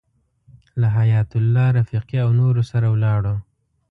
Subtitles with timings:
[0.79, 3.35] له حیایت الله رفیقي او نورو سره ولاړو.